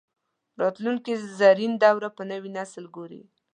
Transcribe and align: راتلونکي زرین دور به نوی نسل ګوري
راتلونکي 0.61 1.13
زرین 1.37 1.73
دور 1.81 2.03
به 2.15 2.23
نوی 2.31 2.49
نسل 2.57 2.85
ګوري 2.95 3.21